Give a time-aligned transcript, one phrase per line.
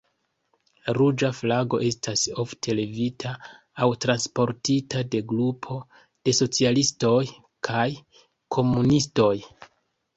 [0.97, 3.35] Ruĝa flago estas ofte levita
[3.87, 7.17] aŭ transportita de grupo de socialistoj
[7.73, 7.89] kaj
[8.59, 9.35] komunistoj.